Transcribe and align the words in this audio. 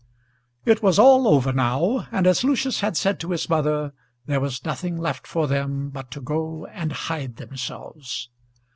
It 0.65 0.81
was 0.81 0.97
all 0.97 1.27
over 1.27 1.53
now, 1.53 2.07
and 2.11 2.25
as 2.25 2.43
Lucius 2.43 2.79
had 2.79 2.97
said 2.97 3.19
to 3.19 3.29
his 3.29 3.47
mother, 3.47 3.93
there 4.25 4.39
was 4.39 4.65
nothing 4.65 4.97
left 4.97 5.27
for 5.27 5.45
them 5.47 5.91
but 5.91 6.09
to 6.09 6.21
go 6.21 6.65
and 6.65 6.91
hide 6.91 7.35
themselves. 7.35 8.27